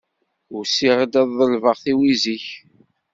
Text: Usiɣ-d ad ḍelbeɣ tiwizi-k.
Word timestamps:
Usiɣ-d 0.57 1.13
ad 1.21 1.29
ḍelbeɣ 1.39 1.75
tiwizi-k. 1.83 2.45